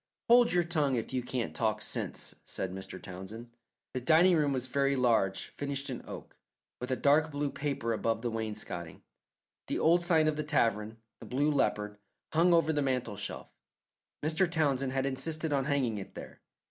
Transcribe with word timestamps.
"Hold 0.29 0.51
your 0.51 0.63
tongue 0.63 0.95
if 0.95 1.13
you 1.13 1.21
can't 1.21 1.55
talk 1.55 1.79
sense," 1.79 2.33
said 2.43 2.73
Mr. 2.73 2.99
Townsend. 2.99 3.51
The 3.93 4.01
dining 4.01 4.35
room 4.35 4.51
was 4.51 4.65
very 4.65 4.95
large, 4.95 5.49
finished 5.49 5.91
in 5.91 6.01
oak, 6.07 6.35
with 6.79 6.89
a 6.89 6.95
dark 6.95 7.29
blue 7.29 7.51
paper 7.51 7.93
above 7.93 8.23
the 8.23 8.31
wainscotting. 8.31 9.03
The 9.67 9.77
old 9.77 10.03
sign 10.03 10.27
of 10.27 10.37
the 10.37 10.43
tavern, 10.43 10.97
the 11.19 11.27
Blue 11.27 11.51
Leopard, 11.51 11.99
hung 12.33 12.51
over 12.51 12.73
the 12.73 12.81
mantel 12.81 13.15
shelf. 13.15 13.51
Mr. 14.23 14.49
Townsend 14.49 14.91
had 14.93 15.05
insisted 15.05 15.53
on 15.53 15.65
hanging 15.65 15.99
it 15.99 16.15
there. 16.15 16.41